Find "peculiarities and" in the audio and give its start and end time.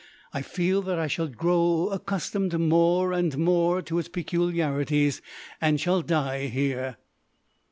4.07-5.79